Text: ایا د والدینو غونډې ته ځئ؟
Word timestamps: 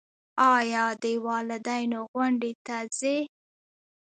ایا 0.57 0.85
د 1.03 1.05
والدینو 1.25 1.99
غونډې 2.13 2.51
ته 2.65 2.77
ځئ؟ 2.97 3.17